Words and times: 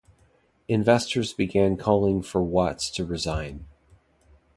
Investors 0.67 1.31
began 1.31 1.77
calling 1.77 2.23
for 2.23 2.41
Watts 2.41 2.89
to 2.89 3.05
resign. 3.05 3.67